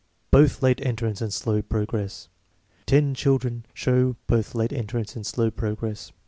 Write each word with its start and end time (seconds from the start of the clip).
Both 0.31 0.63
late 0.63 0.83
entrance 0.83 1.21
and 1.21 1.31
slow 1.31 1.61
progress. 1.61 2.27
"Ten 2.87 3.13
children 3.13 3.67
show 3.71 4.15
both 4.25 4.55
late 4.55 4.73
entrance 4.73 5.15
and 5.15 5.23
slow 5.27 5.51
progress. 5.51 6.11